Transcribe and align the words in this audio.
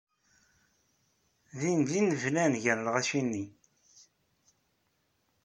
Dindin 1.59 2.07
belɛen 2.21 2.53
gar 2.63 2.77
lɣaci-nni. 2.81 3.45